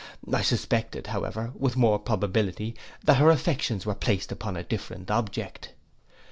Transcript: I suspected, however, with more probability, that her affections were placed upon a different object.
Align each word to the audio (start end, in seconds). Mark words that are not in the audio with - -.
I 0.33 0.41
suspected, 0.41 1.05
however, 1.05 1.51
with 1.55 1.77
more 1.77 1.99
probability, 1.99 2.75
that 3.03 3.17
her 3.17 3.29
affections 3.29 3.85
were 3.85 3.93
placed 3.93 4.31
upon 4.31 4.57
a 4.57 4.63
different 4.63 5.11
object. 5.11 5.75